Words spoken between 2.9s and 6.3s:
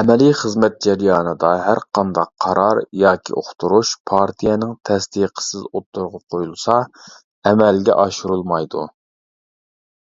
ياكى ئۇقتۇرۇش پارتىيەنىڭ تەستىقىسىز ئوتتۇرىغا